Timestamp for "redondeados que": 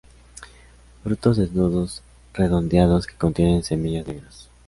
2.33-3.13